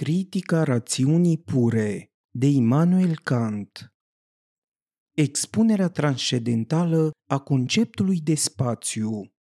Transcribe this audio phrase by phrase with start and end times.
[0.00, 3.92] Critica rațiunii pure de Immanuel Kant
[5.16, 9.32] Expunerea transcendentală a conceptului de spațiu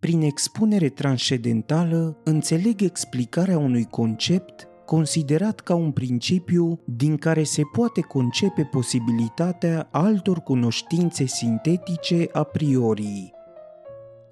[0.00, 8.00] Prin expunere transcendentală înțeleg explicarea unui concept considerat ca un principiu din care se poate
[8.00, 13.32] concepe posibilitatea altor cunoștințe sintetice a priori.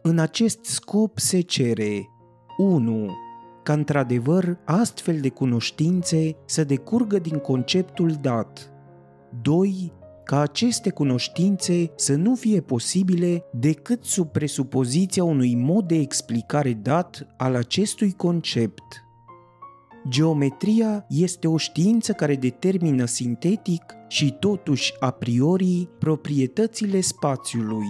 [0.03, 2.07] În acest scop se cere
[2.57, 3.31] 1
[3.63, 8.73] ca într-adevăr astfel de cunoștințe să decurgă din conceptul dat.
[9.43, 9.93] 2.
[10.25, 17.27] Ca aceste cunoștințe să nu fie posibile decât sub presupoziția unui mod de explicare dat
[17.37, 18.83] al acestui concept.
[20.09, 27.87] Geometria este o știință care determină sintetic și totuși a priori proprietățile spațiului.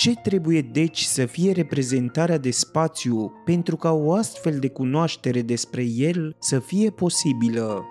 [0.00, 5.84] Ce trebuie deci să fie reprezentarea de spațiu pentru ca o astfel de cunoaștere despre
[5.96, 7.84] el să fie posibilă?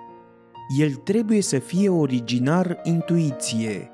[0.79, 3.89] El trebuie să fie originar intuiție,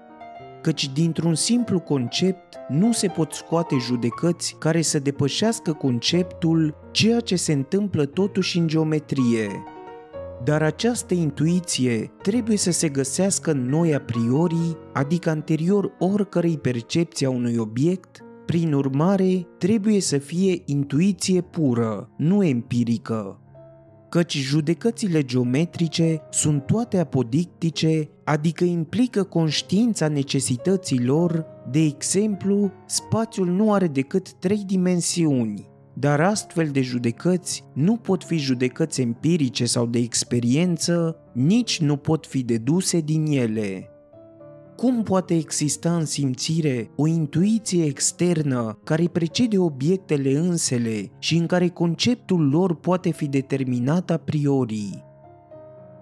[0.62, 7.36] căci dintr-un simplu concept nu se pot scoate judecăți care să depășească conceptul ceea ce
[7.36, 9.64] se întâmplă totuși în geometrie.
[10.44, 17.26] Dar această intuiție trebuie să se găsească în noi a priori, adică anterior oricărei percepții
[17.26, 23.40] a unui obiect, prin urmare trebuie să fie intuiție pură, nu empirică.
[24.10, 33.88] Căci judecățile geometrice sunt toate apodictice, adică implică conștiința necesităților, de exemplu, spațiul nu are
[33.88, 41.18] decât trei dimensiuni, dar astfel de judecăți nu pot fi judecăți empirice sau de experiență,
[41.34, 43.90] nici nu pot fi deduse din ele.
[44.76, 51.68] Cum poate exista în simțire o intuiție externă care precede obiectele însele și în care
[51.68, 55.04] conceptul lor poate fi determinat a priori?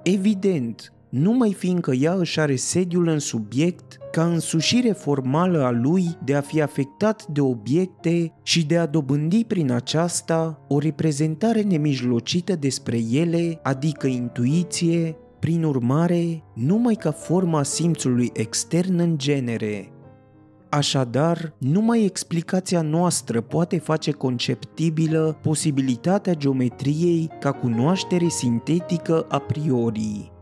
[0.03, 6.35] Evident, numai fiindcă ea își are sediul în subiect ca însușire formală a lui de
[6.35, 12.97] a fi afectat de obiecte și de a dobândi prin aceasta o reprezentare nemijlocită despre
[13.11, 19.91] ele, adică intuiție, prin urmare, numai ca forma simțului extern în genere.
[20.69, 30.32] Așadar, numai explicația noastră poate face conceptibilă posibilitatea geometriei ca cunoaștere sintetică a priori.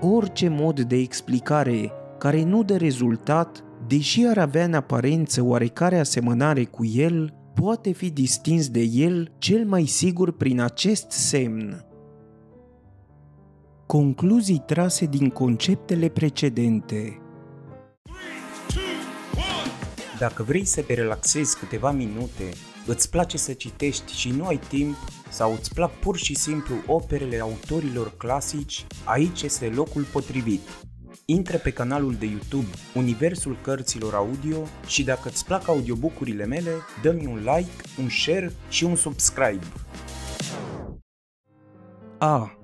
[0.00, 6.64] Orice mod de explicare care nu dă rezultat, deși ar avea în aparență oarecare asemănare
[6.64, 11.84] cu el, poate fi distins de el cel mai sigur prin acest semn.
[13.86, 17.20] Concluzii trase din conceptele precedente
[20.18, 22.50] Dacă vrei să te relaxezi câteva minute,
[22.86, 24.96] îți place să citești și nu ai timp
[25.36, 30.60] sau îți plac pur și simplu operele autorilor clasici, aici este locul potrivit.
[31.24, 36.70] Intră pe canalul de YouTube Universul Cărților Audio și dacă îți plac audiobucurile mele,
[37.02, 39.64] dă-mi un like, un share și un subscribe.
[42.18, 42.58] A.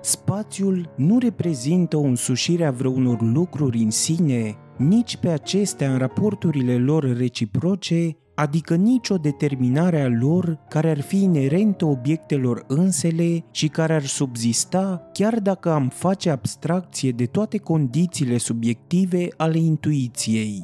[0.00, 6.78] Spațiul nu reprezintă o însușire a vreunor lucruri în sine, nici pe acestea în raporturile
[6.78, 13.94] lor reciproce, adică nicio determinare a lor care ar fi inerentă obiectelor însele și care
[13.94, 20.62] ar subzista chiar dacă am face abstracție de toate condițiile subiective ale intuiției.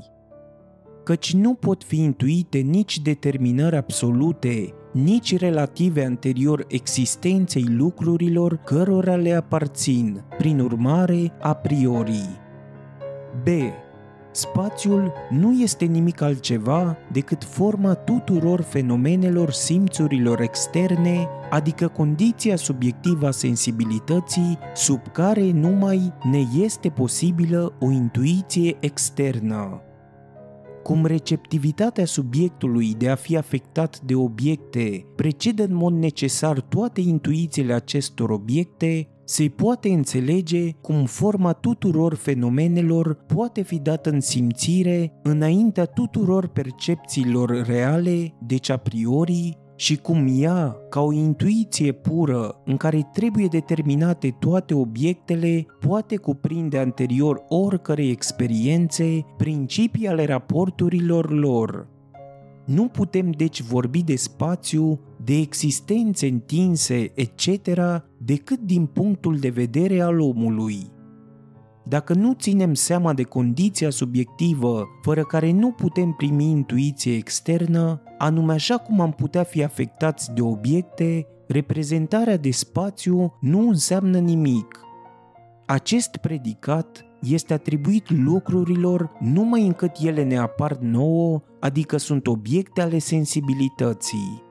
[1.05, 9.33] Căci nu pot fi intuite nici determinări absolute, nici relative anterior existenței lucrurilor cărora le
[9.33, 12.41] aparțin, prin urmare, a priori.
[13.43, 13.49] B.
[14.31, 23.31] Spațiul nu este nimic altceva decât forma tuturor fenomenelor simțurilor externe, adică condiția subiectivă a
[23.31, 29.83] sensibilității sub care numai ne este posibilă o intuiție externă.
[30.83, 37.73] Cum receptivitatea subiectului de a fi afectat de obiecte precedă în mod necesar toate intuițiile
[37.73, 45.85] acestor obiecte, se poate înțelege cum forma tuturor fenomenelor poate fi dată în simțire înaintea
[45.85, 53.09] tuturor percepțiilor reale, deci a priori, și cum ea, ca o intuiție pură în care
[53.13, 61.89] trebuie determinate toate obiectele, poate cuprinde anterior oricărei experiențe principii ale raporturilor lor.
[62.65, 67.47] Nu putem deci vorbi de spațiu, de existențe întinse, etc.,
[68.29, 70.91] decât din punctul de vedere al omului.
[71.85, 78.53] Dacă nu ținem seama de condiția subiectivă fără care nu putem primi intuiție externă, anume
[78.53, 84.81] așa cum am putea fi afectați de obiecte, reprezentarea de spațiu nu înseamnă nimic.
[85.67, 92.99] Acest predicat este atribuit lucrurilor numai încât ele ne apar nouă, adică sunt obiecte ale
[92.99, 94.48] sensibilității.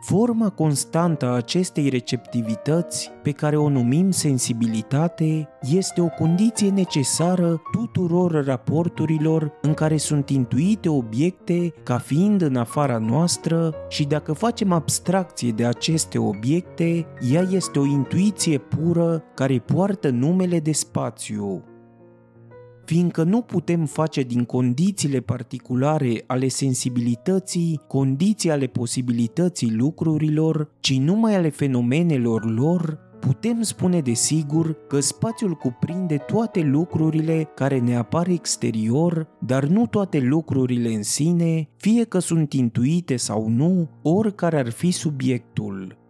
[0.00, 8.44] Forma constantă a acestei receptivități, pe care o numim sensibilitate, este o condiție necesară tuturor
[8.44, 15.50] raporturilor în care sunt intuite obiecte ca fiind în afara noastră și dacă facem abstracție
[15.50, 21.64] de aceste obiecte, ea este o intuiție pură care poartă numele de spațiu
[22.88, 31.34] fiindcă nu putem face din condițiile particulare ale sensibilității condiții ale posibilității lucrurilor, ci numai
[31.34, 38.28] ale fenomenelor lor, putem spune de sigur că spațiul cuprinde toate lucrurile care ne apar
[38.28, 44.70] exterior, dar nu toate lucrurile în sine, fie că sunt intuite sau nu, oricare ar
[44.70, 46.07] fi subiectul.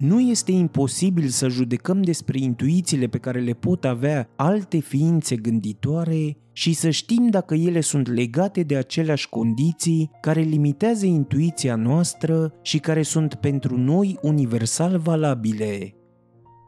[0.00, 6.36] Nu este imposibil să judecăm despre intuițiile pe care le pot avea alte ființe gânditoare
[6.52, 12.78] și să știm dacă ele sunt legate de aceleași condiții care limitează intuiția noastră și
[12.78, 15.94] care sunt pentru noi universal valabile.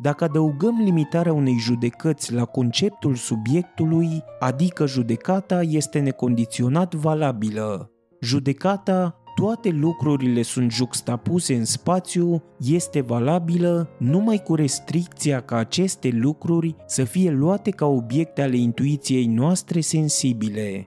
[0.03, 7.91] Dacă adăugăm limitarea unei judecăți la conceptul subiectului, adică judecata este necondiționat valabilă.
[8.21, 16.77] Judecata toate lucrurile sunt juxtapuse în spațiu este valabilă numai cu restricția ca aceste lucruri
[16.87, 20.87] să fie luate ca obiecte ale intuiției noastre sensibile.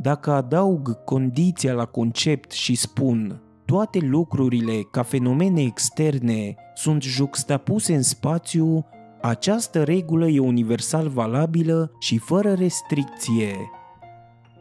[0.00, 8.02] Dacă adaug condiția la concept și spun toate lucrurile ca fenomene externe sunt juxtapuse în
[8.02, 8.86] spațiu,
[9.22, 13.54] această regulă e universal valabilă și fără restricție.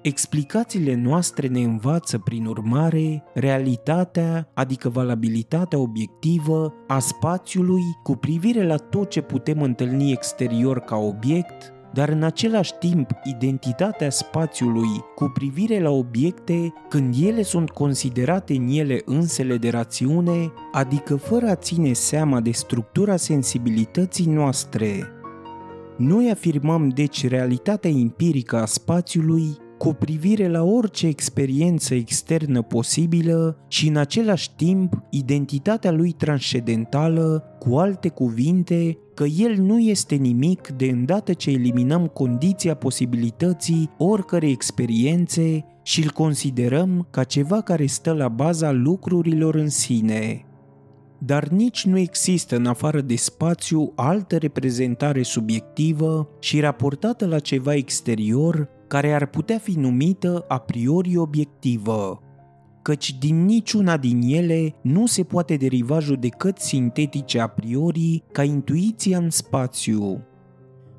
[0.07, 8.75] Explicațiile noastre ne învață, prin urmare, realitatea, adică valabilitatea obiectivă a spațiului cu privire la
[8.75, 15.79] tot ce putem întâlni exterior ca obiect, dar în același timp identitatea spațiului cu privire
[15.79, 21.93] la obiecte când ele sunt considerate în ele însele de rațiune, adică fără a ține
[21.93, 25.07] seama de structura sensibilității noastre.
[25.97, 33.87] Noi afirmăm deci realitatea empirică a spațiului cu privire la orice experiență externă posibilă și
[33.87, 40.85] în același timp identitatea lui transcendentală, cu alte cuvinte, că el nu este nimic de
[40.85, 48.27] îndată ce eliminăm condiția posibilității oricărei experiențe și îl considerăm ca ceva care stă la
[48.27, 50.41] baza lucrurilor în sine.
[51.19, 57.73] Dar nici nu există în afară de spațiu altă reprezentare subiectivă și raportată la ceva
[57.73, 62.21] exterior care ar putea fi numită a priori obiectivă,
[62.81, 69.17] căci din niciuna din ele nu se poate deriva judecăți sintetice a priori ca intuiția
[69.17, 70.21] în spațiu.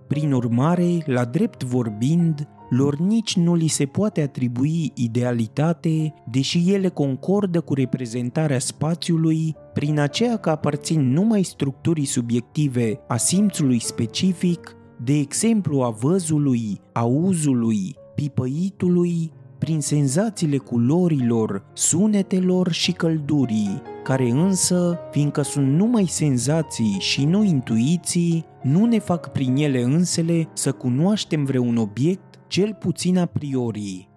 [0.08, 6.88] Prin urmare, la drept vorbind, lor nici nu li se poate atribui idealitate, deși ele
[6.88, 15.12] concordă cu reprezentarea spațiului prin aceea că aparțin numai structurii subiective a simțului specific de
[15.12, 25.68] exemplu a văzului, auzului, pipăitului, prin senzațiile culorilor, sunetelor și căldurii, care însă, fiindcă sunt
[25.68, 32.40] numai senzații și nu intuiții, nu ne fac prin ele însele să cunoaștem vreun obiect
[32.46, 34.08] cel puțin a priori.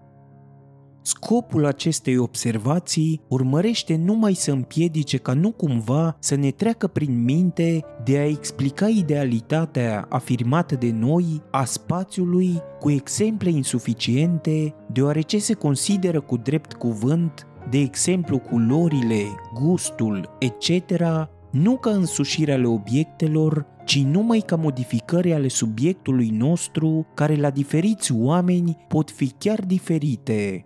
[1.04, 7.84] Scopul acestei observații urmărește numai să împiedice ca nu cumva să ne treacă prin minte
[8.04, 16.22] de a explica idealitatea afirmată de noi a spațiului cu exemple insuficiente, deoarece se consideră
[16.22, 20.70] cu drept cuvânt, de exemplu culorile, gustul, etc.,
[21.52, 28.14] nu ca însușirea ale obiectelor, ci numai ca modificări ale subiectului nostru, care la diferiți
[28.14, 30.66] oameni pot fi chiar diferite.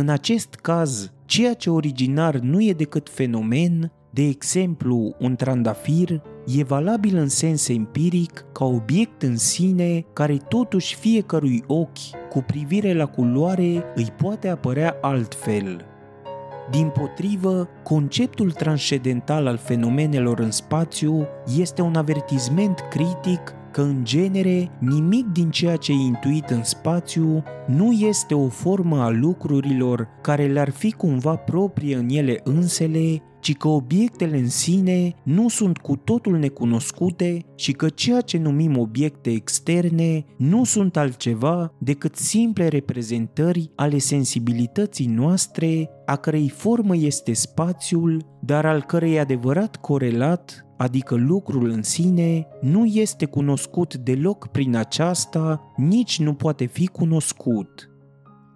[0.00, 6.22] În acest caz, ceea ce originar nu e decât fenomen, de exemplu un trandafir,
[6.56, 12.94] e valabil în sens empiric ca obiect în sine care totuși fiecărui ochi cu privire
[12.94, 15.84] la culoare îi poate apărea altfel.
[16.70, 21.26] Din potrivă, conceptul transcendental al fenomenelor în spațiu
[21.56, 27.42] este un avertisment critic că în genere nimic din ceea ce e intuit în spațiu
[27.66, 33.56] nu este o formă a lucrurilor care le-ar fi cumva proprie în ele însele, ci
[33.56, 39.30] că obiectele în sine nu sunt cu totul necunoscute și că ceea ce numim obiecte
[39.30, 48.24] externe nu sunt altceva decât simple reprezentări ale sensibilității noastre, a cărei formă este spațiul,
[48.40, 55.72] dar al cărei adevărat corelat adică lucrul în sine, nu este cunoscut deloc prin aceasta,
[55.76, 57.87] nici nu poate fi cunoscut.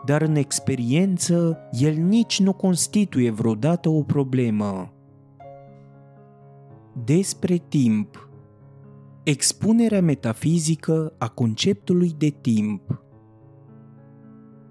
[0.05, 4.93] Dar în experiență, el nici nu constituie vreodată o problemă.
[7.05, 8.29] Despre timp.
[9.23, 13.03] Expunerea metafizică a conceptului de timp.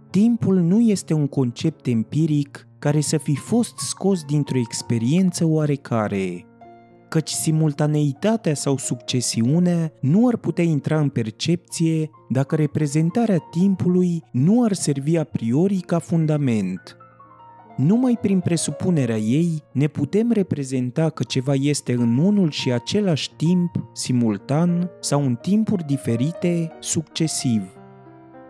[0.10, 6.46] Timpul nu este un concept empiric care să fi fost scos dintr-o experiență oarecare,
[7.12, 14.74] căci simultaneitatea sau succesiunea nu ar putea intra în percepție dacă reprezentarea timpului nu ar
[14.74, 16.98] servi a priori ca fundament.
[17.78, 23.72] Numai prin presupunerea ei ne putem reprezenta că ceva este în unul și același timp,
[23.94, 27.62] simultan sau în timpuri diferite, succesiv.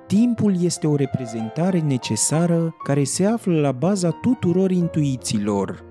[0.07, 5.90] Timpul este o reprezentare necesară care se află la baza tuturor intuițiilor,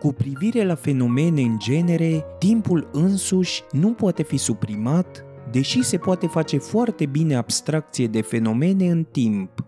[0.00, 6.26] cu privire la fenomene în genere, timpul însuși nu poate fi suprimat, deși se poate
[6.26, 9.64] face foarte bine abstracție de fenomene în timp.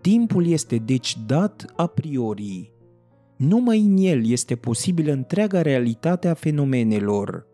[0.00, 2.72] Timpul este deci dat a priori.
[3.36, 7.46] Numai în el este posibilă întreaga realitate a fenomenelor.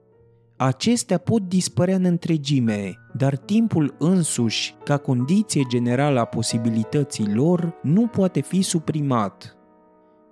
[0.56, 8.06] Acestea pot dispărea în întregime, dar timpul însuși, ca condiție generală a posibilității lor, nu
[8.06, 9.55] poate fi suprimat.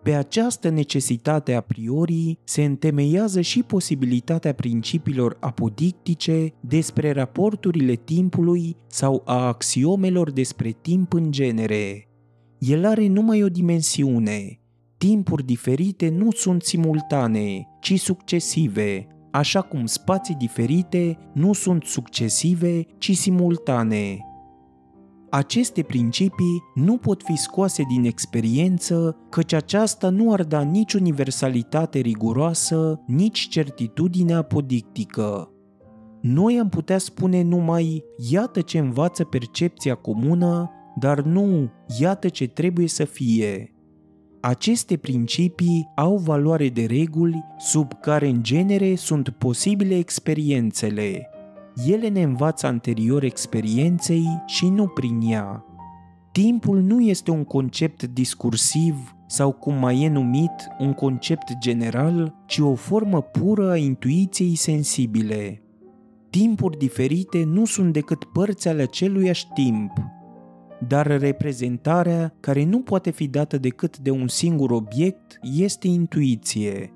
[0.05, 9.23] Pe această necesitate a priori se întemeiază și posibilitatea principiilor apodictice despre raporturile timpului sau
[9.25, 12.09] a axiomelor despre timp în genere.
[12.59, 14.61] El are numai o dimensiune.
[14.97, 23.17] Timpuri diferite nu sunt simultane, ci succesive, așa cum spații diferite nu sunt succesive, ci
[23.17, 24.19] simultane.
[25.35, 31.99] Aceste principii nu pot fi scoase din experiență, căci aceasta nu ar da nici universalitate
[31.99, 35.49] riguroasă, nici certitudine apodictică.
[36.21, 42.89] Noi am putea spune numai, iată ce învață percepția comună, dar nu, iată ce trebuie
[42.89, 43.75] să fie.
[44.41, 51.29] Aceste principii au valoare de reguli sub care în genere sunt posibile experiențele,
[51.87, 55.65] ele ne învață anterior experienței și nu prin ea.
[56.33, 62.59] Timpul nu este un concept discursiv sau cum mai e numit un concept general, ci
[62.59, 65.63] o formă pură a intuiției sensibile.
[66.31, 69.93] Timpuri diferite nu sunt decât părți ale aceluiași timp,
[70.89, 76.94] dar reprezentarea, care nu poate fi dată decât de un singur obiect, este intuiție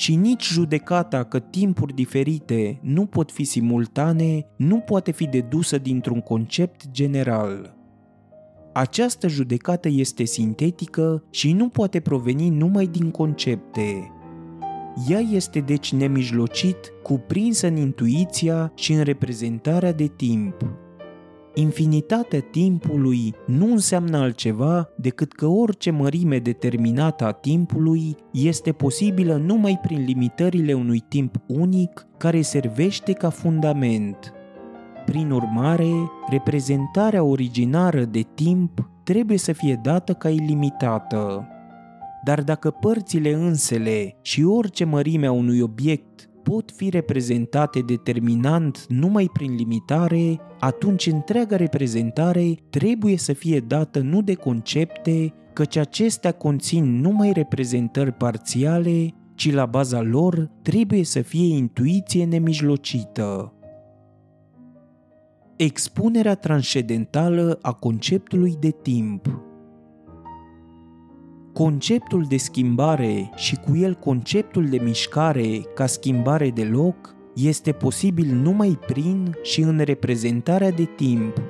[0.00, 6.20] și nici judecata că timpuri diferite nu pot fi simultane nu poate fi dedusă dintr-un
[6.20, 7.76] concept general.
[8.72, 14.12] Această judecată este sintetică și nu poate proveni numai din concepte.
[15.08, 20.79] Ea este deci nemijlocit cuprinsă în intuiția și în reprezentarea de timp.
[21.54, 29.78] Infinitatea timpului nu înseamnă altceva decât că orice mărime determinată a timpului este posibilă numai
[29.82, 34.32] prin limitările unui timp unic care servește ca fundament.
[35.04, 35.90] Prin urmare,
[36.28, 41.46] reprezentarea originară de timp trebuie să fie dată ca ilimitată.
[42.24, 49.30] Dar dacă părțile însele și orice mărime a unui obiect pot fi reprezentate determinant numai
[49.32, 57.00] prin limitare, atunci întreaga reprezentare trebuie să fie dată nu de concepte, căci acestea conțin
[57.00, 63.54] numai reprezentări parțiale, ci la baza lor trebuie să fie intuiție nemijlocită.
[65.56, 69.49] Expunerea transcendentală a conceptului de timp
[71.52, 78.34] Conceptul de schimbare și cu el conceptul de mișcare ca schimbare de loc este posibil
[78.34, 81.42] numai prin și în reprezentarea de timp.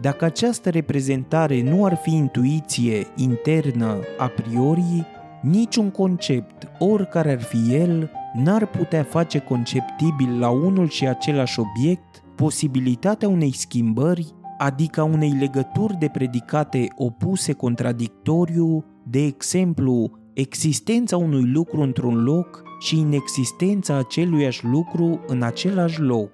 [0.00, 5.06] Dacă această reprezentare nu ar fi intuiție internă a priori,
[5.42, 12.22] niciun concept, oricare ar fi el, n-ar putea face conceptibil la unul și același obiect
[12.34, 21.80] posibilitatea unei schimbări, adică unei legături de predicate opuse contradictoriu de exemplu, existența unui lucru
[21.80, 26.30] într-un loc și inexistența aceluiași lucru în același loc.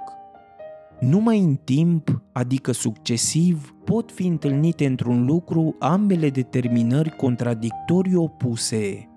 [1.00, 9.11] Numai în timp, adică succesiv, pot fi întâlnite într-un lucru ambele determinări contradictorii opuse.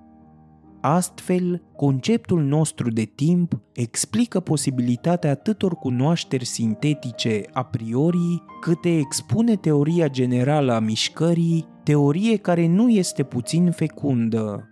[0.82, 10.08] Astfel, conceptul nostru de timp explică posibilitatea atâtor cunoașteri sintetice a priori, câte expune teoria
[10.08, 14.70] generală a mișcării, teorie care nu este puțin fecundă.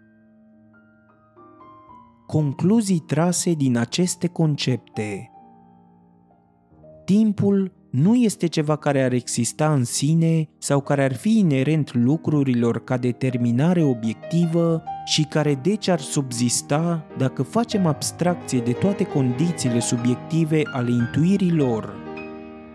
[2.27, 5.31] Concluzii trase din aceste concepte
[7.05, 12.83] Timpul nu este ceva care ar exista în sine sau care ar fi inerent lucrurilor
[12.83, 20.61] ca determinare obiectivă și care deci ar subzista dacă facem abstracție de toate condițiile subiective
[20.73, 21.93] ale intuirii lor.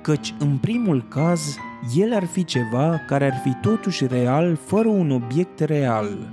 [0.01, 1.57] Căci, în primul caz,
[1.97, 6.33] el ar fi ceva care ar fi totuși real fără un obiect real.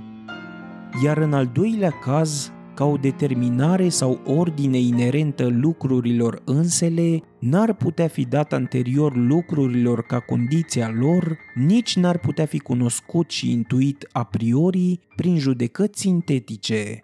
[1.04, 8.08] Iar în al doilea caz, ca o determinare sau ordine inerentă lucrurilor însele, n-ar putea
[8.08, 14.24] fi dat anterior lucrurilor ca condiția lor, nici n-ar putea fi cunoscut și intuit a
[14.24, 17.00] priori prin judecăți sintetice.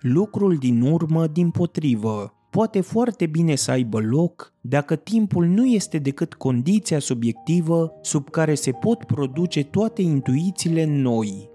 [0.00, 5.98] Lucrul din urmă, din potrivă, poate foarte bine să aibă loc dacă timpul nu este
[5.98, 11.50] decât condiția subiectivă sub care se pot produce toate intuițiile noi,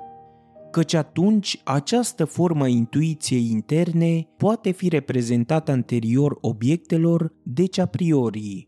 [0.71, 8.67] căci atunci această formă a intuiției interne poate fi reprezentată anterior obiectelor, deci a priori.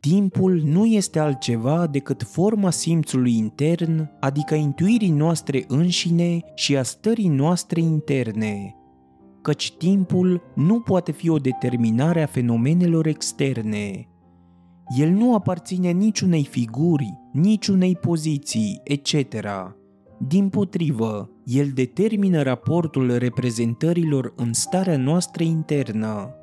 [0.00, 7.28] Timpul nu este altceva decât forma simțului intern, adică intuirii noastre înșine și a stării
[7.28, 8.76] noastre interne,
[9.42, 14.06] căci timpul nu poate fi o determinare a fenomenelor externe.
[14.98, 19.16] El nu aparține niciunei figuri, niciunei poziții, etc.,
[20.28, 26.34] din potrivă, el determină raportul reprezentărilor în starea noastră internă.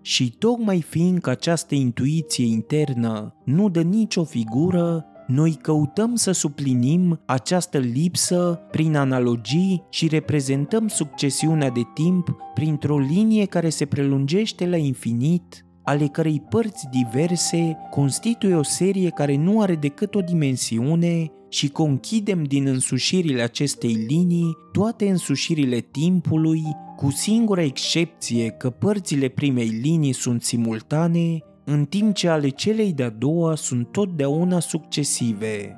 [0.00, 7.78] Și tocmai fiindcă această intuiție internă nu dă nicio figură, noi căutăm să suplinim această
[7.78, 15.64] lipsă prin analogii și reprezentăm succesiunea de timp printr-o linie care se prelungește la infinit,
[15.82, 22.42] ale cărei părți diverse constituie o serie care nu are decât o dimensiune și conchidem
[22.42, 26.62] din însușirile acestei linii toate însușirile timpului,
[26.96, 31.38] cu singura excepție că părțile primei linii sunt simultane,
[31.70, 35.76] în timp ce ale celei de-a doua sunt totdeauna succesive.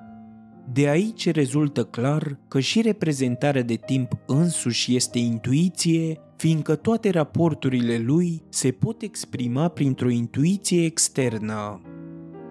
[0.72, 7.98] De aici rezultă clar că și reprezentarea de timp însuși este intuiție, fiindcă toate raporturile
[7.98, 11.80] lui se pot exprima printr-o intuiție externă.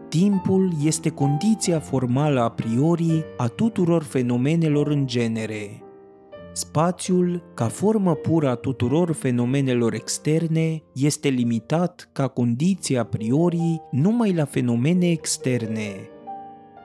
[0.10, 5.84] Timpul este condiția formală a priori a tuturor fenomenelor în genere.
[6.54, 14.34] Spațiul, ca formă pură a tuturor fenomenelor externe, este limitat ca condiție a priori numai
[14.34, 16.10] la fenomene externe.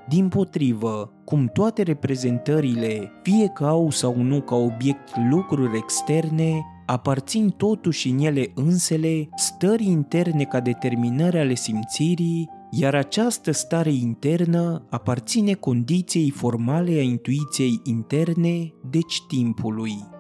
[0.09, 7.49] Din potrivă, cum toate reprezentările, fie că au sau nu ca obiect lucruri externe, aparțin
[7.49, 15.53] totuși în ele însele stării interne ca determinare ale simțirii, iar această stare internă aparține
[15.53, 20.15] condiției formale a intuiției interne, deci timpului.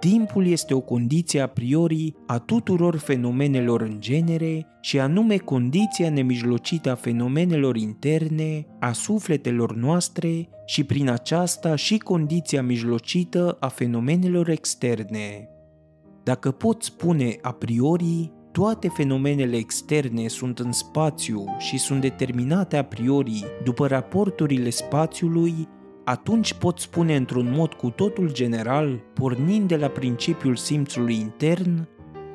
[0.00, 6.90] Timpul este o condiție a priori a tuturor fenomenelor în genere și anume condiția nemijlocită
[6.90, 15.48] a fenomenelor interne, a sufletelor noastre și prin aceasta și condiția mijlocită a fenomenelor externe.
[16.22, 22.84] Dacă pot spune a priori, toate fenomenele externe sunt în spațiu și sunt determinate a
[22.84, 25.68] priori după raporturile spațiului,
[26.04, 31.88] atunci pot spune într-un mod cu totul general, pornind de la principiul simțului intern,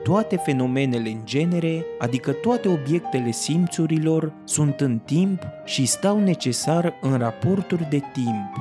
[0.03, 7.17] toate fenomenele în genere, adică toate obiectele simțurilor, sunt în timp și stau necesar în
[7.17, 8.55] raporturi de timp.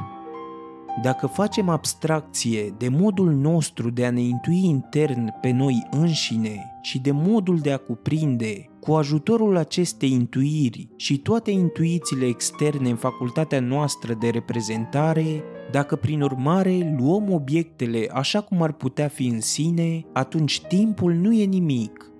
[1.02, 6.98] Dacă facem abstracție de modul nostru de a ne intui intern pe noi înșine și
[6.98, 13.60] de modul de a cuprinde, cu ajutorul acestei intuiri și toate intuițiile externe în facultatea
[13.60, 20.04] noastră de reprezentare, dacă prin urmare luăm obiectele așa cum ar putea fi în sine,
[20.12, 22.10] atunci timpul nu e nimic,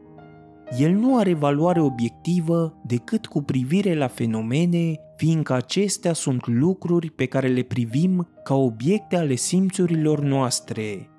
[0.78, 7.26] el nu are valoare obiectivă decât cu privire la fenomene, fiindcă acestea sunt lucruri pe
[7.26, 11.09] care le privim ca obiecte ale simțurilor noastre.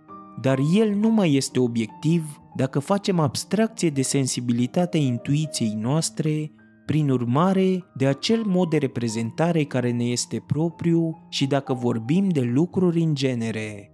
[0.42, 6.52] Dar el nu mai este obiectiv dacă facem abstracție de sensibilitatea intuiției noastre,
[6.86, 12.42] prin urmare de acel mod de reprezentare care ne este propriu și dacă vorbim de
[12.42, 13.92] lucruri în genere.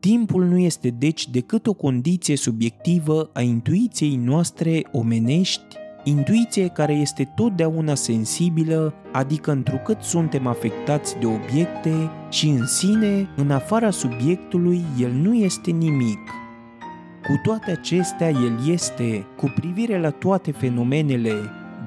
[0.00, 7.24] Timpul nu este deci decât o condiție subiectivă a intuiției noastre omenești, intuiție care este
[7.24, 15.10] totdeauna sensibilă, adică întrucât suntem afectați de obiecte și în sine, în afara subiectului, el
[15.10, 16.30] nu este nimic.
[17.22, 21.34] Cu toate acestea, el este, cu privire la toate fenomenele,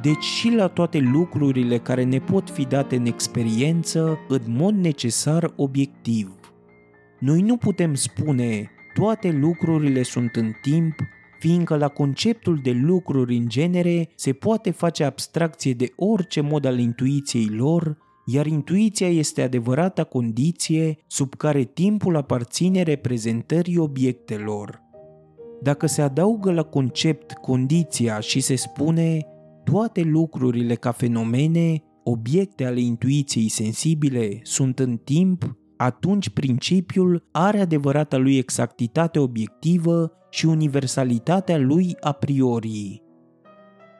[0.01, 5.53] deci și la toate lucrurile care ne pot fi date în experiență, în mod necesar
[5.55, 6.31] obiectiv.
[7.19, 10.95] Noi nu putem spune toate lucrurile sunt în timp,
[11.39, 16.79] fiindcă la conceptul de lucruri în genere se poate face abstracție de orice mod al
[16.79, 24.81] intuiției lor, iar intuiția este adevărata condiție sub care timpul aparține reprezentării obiectelor.
[25.61, 29.25] Dacă se adaugă la concept condiția și se spune
[29.63, 38.17] toate lucrurile ca fenomene, obiecte ale intuiției sensibile, sunt în timp, atunci principiul are adevărata
[38.17, 43.01] lui exactitate obiectivă și universalitatea lui a priori.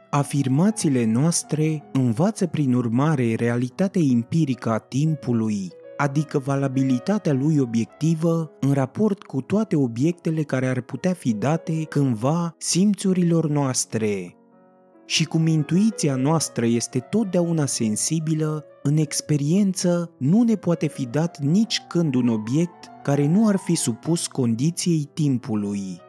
[0.10, 9.24] Afirmațiile noastre învață prin urmare realitatea empirică a timpului, adică valabilitatea lui obiectivă în raport
[9.24, 14.36] cu toate obiectele care ar putea fi date cândva simțurilor noastre.
[15.06, 21.82] Și cum intuiția noastră este totdeauna sensibilă, în experiență nu ne poate fi dat nici
[21.88, 26.02] când un obiect care nu ar fi supus condiției timpului.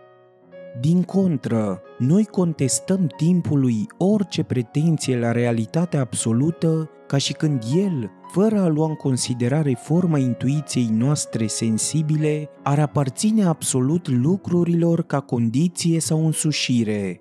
[0.81, 8.61] Din contră, noi contestăm timpului orice pretenție la realitatea absolută, ca și când el, fără
[8.61, 16.27] a lua în considerare forma intuiției noastre sensibile, ar aparține absolut lucrurilor ca condiție sau
[16.27, 17.21] însușire.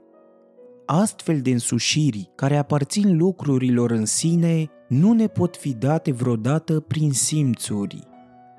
[0.86, 7.12] Astfel de însușiri, care aparțin lucrurilor în sine, nu ne pot fi date vreodată prin
[7.12, 8.08] simțuri.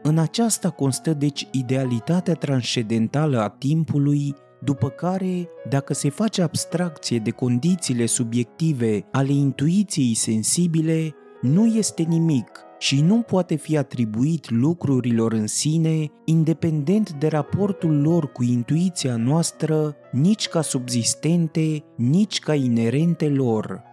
[0.02, 7.30] În aceasta constă deci idealitatea transcendentală a timpului după care, dacă se face abstracție de
[7.30, 15.46] condițiile subiective ale intuiției sensibile, nu este nimic și nu poate fi atribuit lucrurilor în
[15.46, 23.87] sine, independent de raportul lor cu intuiția noastră, nici ca subzistente, nici ca inerente lor.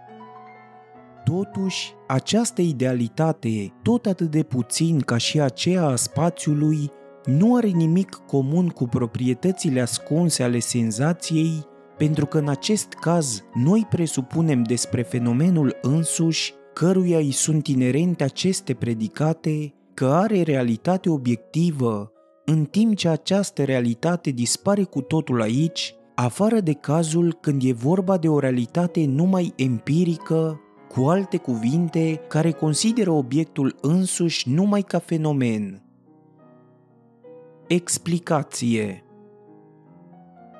[1.25, 6.91] Totuși, această idealitate, tot atât de puțin ca și aceea a spațiului,
[7.25, 11.65] nu are nimic comun cu proprietățile ascunse ale senzației,
[11.97, 18.73] pentru că în acest caz noi presupunem despre fenomenul însuși, căruia îi sunt inerente aceste
[18.73, 22.11] predicate, că are realitate obiectivă,
[22.45, 28.17] în timp ce această realitate dispare cu totul aici, afară de cazul când e vorba
[28.17, 30.59] de o realitate numai empirică,
[30.95, 35.83] cu alte cuvinte, care consideră obiectul însuși numai ca fenomen.
[37.67, 39.03] Explicație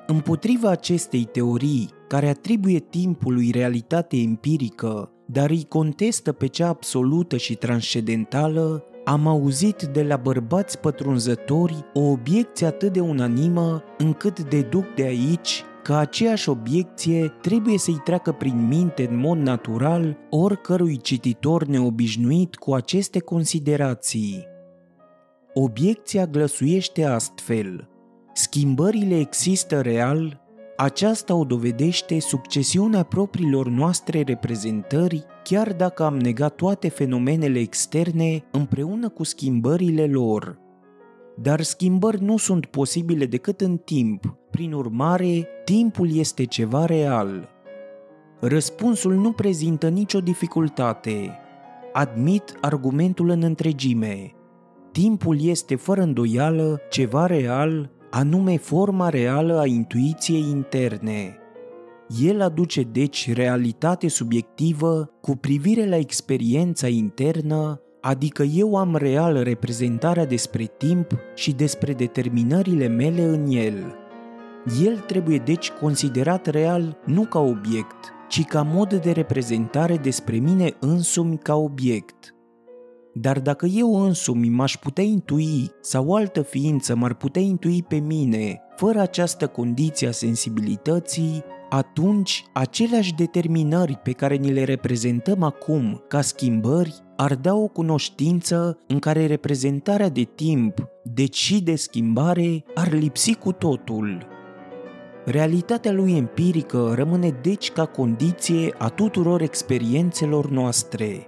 [0.06, 7.54] Împotriva acestei teorii, care atribuie timpului realitate empirică, dar îi contestă pe cea absolută și
[7.54, 15.02] transcendentală, am auzit de la bărbați pătrunzători o obiecție atât de unanimă încât deduc de
[15.02, 22.54] aici că aceeași obiecție trebuie să-i treacă prin minte în mod natural oricărui cititor neobișnuit
[22.56, 24.44] cu aceste considerații.
[25.54, 27.88] Obiecția glăsuiește astfel.
[28.32, 30.40] Schimbările există real,
[30.76, 39.08] aceasta o dovedește succesiunea propriilor noastre reprezentări, chiar dacă am negat toate fenomenele externe împreună
[39.08, 40.58] cu schimbările lor.
[41.42, 47.48] Dar schimbări nu sunt posibile decât în timp, prin urmare, timpul este ceva real.
[48.40, 51.38] Răspunsul nu prezintă nicio dificultate.
[51.92, 54.32] Admit argumentul în întregime.
[54.92, 61.36] Timpul este fără îndoială ceva real, anume forma reală a intuiției interne.
[62.22, 70.26] El aduce deci realitate subiectivă cu privire la experiența internă, adică eu am real reprezentarea
[70.26, 74.04] despre timp și despre determinările mele în el.
[74.82, 80.74] El trebuie deci considerat real nu ca obiect, ci ca mod de reprezentare despre mine
[80.80, 82.30] însumi ca obiect–
[83.20, 87.96] dar dacă eu însumi m-aș putea intui sau o altă ființă m-ar putea intui pe
[87.96, 96.04] mine fără această condiție a sensibilității, atunci aceleași determinări pe care ni le reprezentăm acum
[96.08, 102.64] ca schimbări ar da o cunoștință în care reprezentarea de timp, deci și de schimbare,
[102.74, 104.35] ar lipsi cu totul.
[105.28, 111.26] Realitatea lui empirică rămâne deci ca condiție a tuturor experiențelor noastre,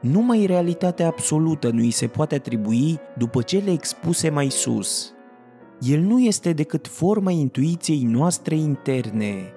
[0.00, 5.12] numai realitatea absolută nu îi se poate atribui după cele expuse mai sus.
[5.80, 9.52] El nu este decât forma intuiției noastre interne.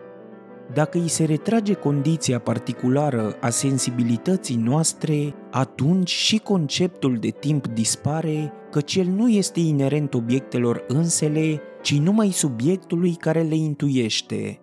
[0.74, 8.54] dacă îi se retrage condiția particulară a sensibilității noastre, atunci și conceptul de timp dispare,
[8.72, 14.60] căci el nu este inerent obiectelor însele, ci numai subiectului care le intuiește.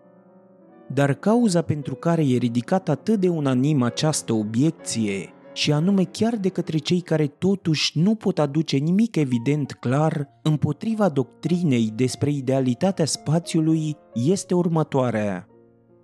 [0.86, 6.48] Dar cauza pentru care e ridicată atât de unanim această obiecție și anume chiar de
[6.48, 13.96] către cei care totuși nu pot aduce nimic evident clar împotriva doctrinei despre idealitatea spațiului,
[14.14, 15.48] este următoarea.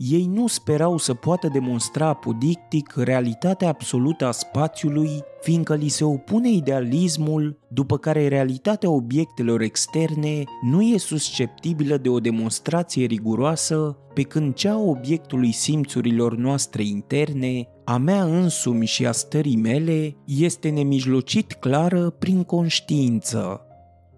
[0.03, 5.11] Ei nu sperau să poată demonstra apodictic realitatea absolută a spațiului,
[5.41, 12.21] fiindcă li se opune idealismul, după care realitatea obiectelor externe nu e susceptibilă de o
[12.21, 19.13] demonstrație riguroasă, pe când cea a obiectului simțurilor noastre interne, a mea însumi și a
[19.13, 23.61] stării mele, este nemijlocit clară prin conștiință.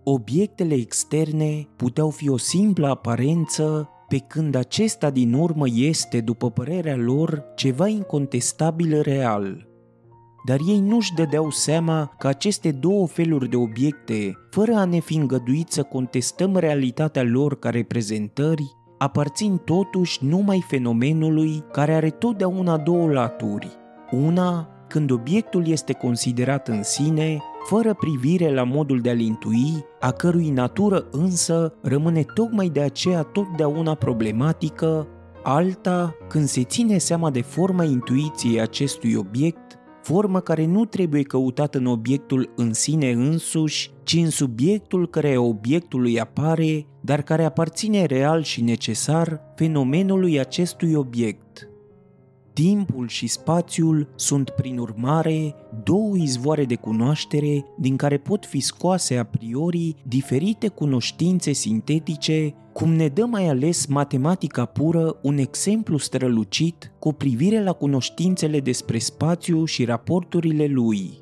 [0.05, 6.97] Obiectele externe puteau fi o simplă aparență pe când acesta din urmă este, după părerea
[6.97, 9.67] lor, ceva incontestabil real.
[10.47, 15.17] Dar ei nu-și dădeau seama că aceste două feluri de obiecte, fără a ne fi
[15.17, 18.65] îngăduit să contestăm realitatea lor ca reprezentări,
[18.99, 23.69] aparțin totuși numai fenomenului care are totdeauna două laturi.
[24.11, 30.11] Una, când obiectul este considerat în sine fără privire la modul de a-l intui, a
[30.11, 35.09] cărui natură însă rămâne tocmai de aceea totdeauna problematică,
[35.43, 41.79] alta când se ține seama de forma intuiției acestui obiect, formă care nu trebuie căutată
[41.79, 48.43] în obiectul în sine însuși, ci în subiectul care obiectului apare, dar care aparține real
[48.43, 51.42] și necesar fenomenului acestui obiect.
[52.53, 59.17] Timpul și spațiul sunt, prin urmare, două izvoare de cunoaștere din care pot fi scoase
[59.17, 66.93] a priori diferite cunoștințe sintetice, cum ne dă mai ales matematica pură un exemplu strălucit
[66.99, 71.19] cu privire la cunoștințele despre spațiu și raporturile lui.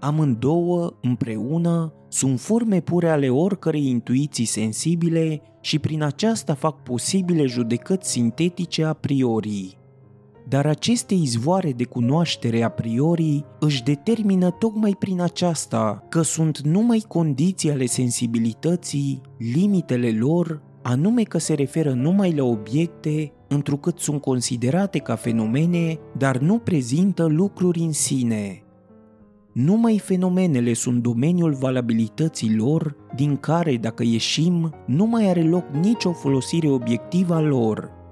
[0.00, 8.10] Amândouă, împreună, sunt forme pure ale oricărei intuiții sensibile și prin aceasta fac posibile judecăți
[8.10, 9.76] sintetice a priori
[10.54, 17.04] dar aceste izvoare de cunoaștere a priori își determină tocmai prin aceasta că sunt numai
[17.08, 24.98] condiții ale sensibilității, limitele lor, anume că se referă numai la obiecte, întrucât sunt considerate
[24.98, 28.62] ca fenomene, dar nu prezintă lucruri în sine.
[29.52, 36.12] Numai fenomenele sunt domeniul valabilității lor, din care, dacă ieșim, nu mai are loc nicio
[36.12, 38.02] folosire obiectivă a lor,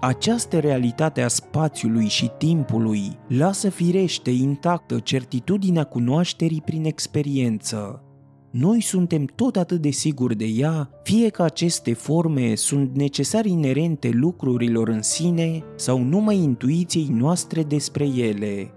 [0.00, 8.00] această realitate a spațiului și timpului lasă firește intactă certitudinea cunoașterii prin experiență.
[8.50, 14.10] Noi suntem tot atât de siguri de ea, fie că aceste forme sunt necesari inerente
[14.12, 18.70] lucrurilor în sine sau numai intuiției noastre despre ele.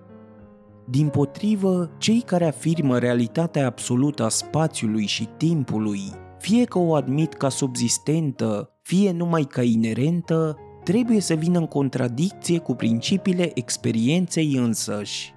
[0.89, 6.01] Din potrivă, cei care afirmă realitatea absolută a spațiului și timpului,
[6.39, 12.57] fie că o admit ca subzistentă, fie numai ca inerentă, trebuie să vină în contradicție
[12.57, 15.33] cu principiile experienței însăși.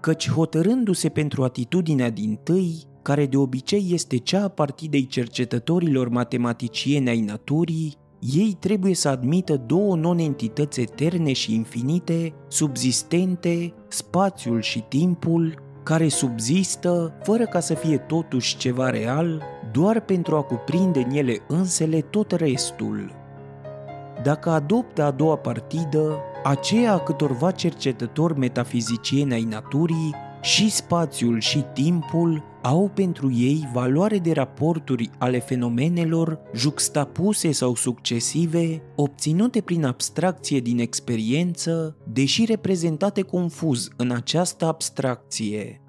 [0.00, 7.08] Căci hotărându-se pentru atitudinea din tâi, care de obicei este cea a partidei cercetătorilor matematicieni
[7.08, 7.94] ai naturii,
[8.34, 17.14] ei trebuie să admită două non-entități eterne și infinite, subzistente, spațiul și timpul, care subzistă
[17.22, 22.30] fără ca să fie totuși ceva real, doar pentru a cuprinde în ele însele tot
[22.30, 23.23] restul
[24.24, 31.64] dacă adoptă a doua partidă, aceea a câtorva cercetători metafizicieni ai naturii, și spațiul și
[31.72, 40.60] timpul au pentru ei valoare de raporturi ale fenomenelor juxtapuse sau succesive, obținute prin abstracție
[40.60, 45.83] din experiență, deși reprezentate confuz în această abstracție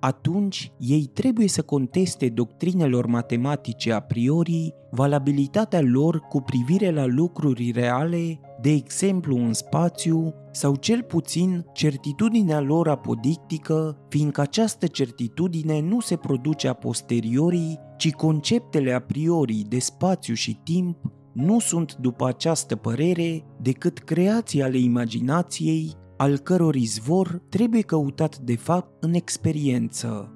[0.00, 7.70] atunci ei trebuie să conteste doctrinelor matematice a priori valabilitatea lor cu privire la lucruri
[7.70, 16.00] reale, de exemplu în spațiu, sau cel puțin certitudinea lor apodictică, fiindcă această certitudine nu
[16.00, 20.96] se produce a posteriori, ci conceptele a priori de spațiu și timp
[21.32, 28.56] nu sunt după această părere decât creații ale imaginației al căror izvor trebuie căutat de
[28.56, 30.32] fapt în experiență.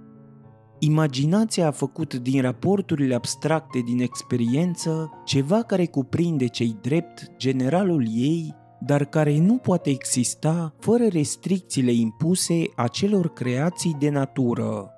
[0.78, 8.54] Imaginația a făcut din raporturile abstracte din experiență ceva care cuprinde cei drept generalul ei,
[8.80, 14.90] dar care nu poate exista fără restricțiile impuse acelor creații de natură.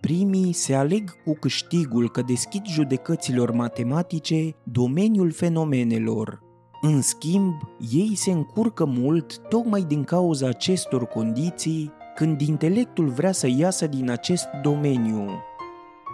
[0.00, 6.43] Primii se aleg cu câștigul că deschid judecăților matematice domeniul fenomenelor,
[6.86, 7.54] În schimb,
[7.92, 14.10] ei se încurcă mult tocmai din cauza acestor condiții când intelectul vrea să iasă din
[14.10, 15.30] acest domeniu.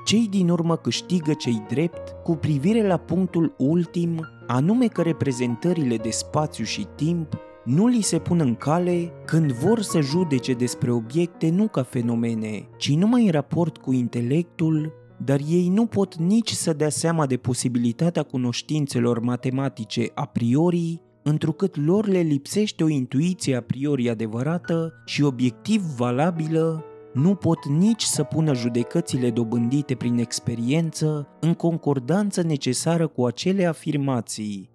[0.04, 6.10] Cei din urmă câștigă cei drept cu privire la punctul ultim, anume că reprezentările de
[6.10, 11.50] spațiu și timp nu li se pun în cale când vor să judece despre obiecte
[11.50, 14.92] nu ca fenomene, ci numai în raport cu intelectul,
[15.24, 21.76] dar ei nu pot nici să dea seama de posibilitatea cunoștințelor matematice a priori, întrucât
[21.76, 28.22] lor le lipsește o intuiție a priori adevărată și obiectiv valabilă, nu pot nici să
[28.22, 34.70] pună judecățile dobândite prin experiență în concordanță necesară cu acele afirmații.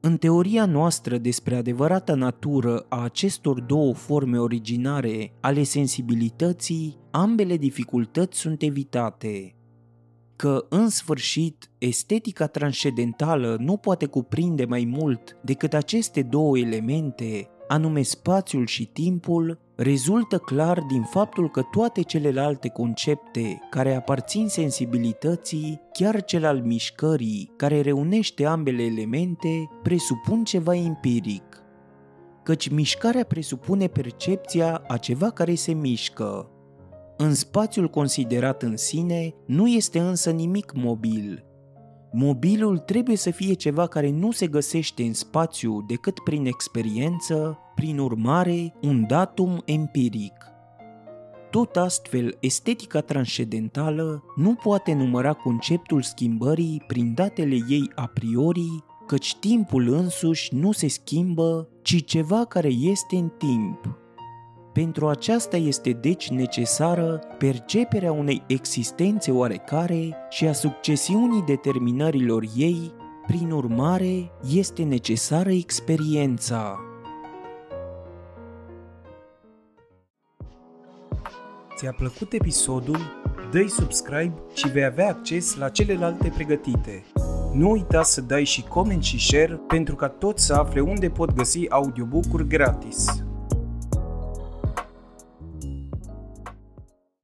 [0.00, 8.38] În teoria noastră despre adevărata natură a acestor două forme originare ale sensibilității, ambele dificultăți
[8.38, 9.54] sunt evitate.
[10.40, 18.02] Că, în sfârșit, estetica transcendentală nu poate cuprinde mai mult decât aceste două elemente, anume
[18.02, 26.24] spațiul și timpul, rezultă clar din faptul că toate celelalte concepte care aparțin sensibilității, chiar
[26.24, 31.62] cel al mișcării, care reunește ambele elemente, presupun ceva empiric.
[32.42, 36.50] Căci mișcarea presupune percepția a ceva care se mișcă.
[37.22, 41.44] În spațiul considerat în sine nu este însă nimic mobil,
[42.12, 47.98] Mobilul trebuie să fie ceva care nu se găsește în spațiu decât prin experiență, prin
[47.98, 50.32] urmare, un datum empiric.
[51.50, 59.36] Tot astfel, estetica transcendentală nu poate număra conceptul schimbării prin datele ei a priori, căci
[59.36, 63.99] timpul însuși nu se schimbă, ci ceva care este în timp.
[64.72, 72.92] Pentru aceasta este deci necesară perceperea unei existențe oarecare și a succesiunii determinărilor ei,
[73.26, 76.78] prin urmare este necesară experiența.
[81.76, 82.98] Ți-a plăcut episodul?
[83.50, 87.04] Dă-i subscribe și vei avea acces la celelalte pregătite.
[87.52, 91.32] Nu uita să dai și coment și share pentru ca toți să afle unde pot
[91.34, 93.24] găsi audiobook-uri gratis.